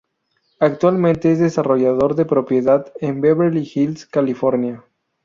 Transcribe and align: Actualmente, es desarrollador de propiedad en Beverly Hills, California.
Actualmente, 0.59 1.31
es 1.31 1.37
desarrollador 1.37 2.15
de 2.15 2.25
propiedad 2.25 2.91
en 3.01 3.21
Beverly 3.21 3.71
Hills, 3.75 4.07
California. 4.07 4.83